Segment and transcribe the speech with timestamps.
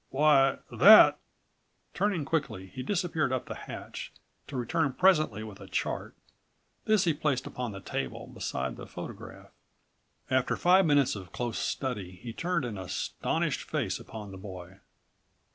[0.09, 1.19] Why that—"
[1.93, 4.11] Turning quickly, he disappeared up the hatch,
[4.47, 6.15] to return presently with a chart.
[6.85, 9.51] This he placed upon the table, beside the photograph.
[10.31, 14.79] After five minutes of close study he turned an astonished face upon the boy.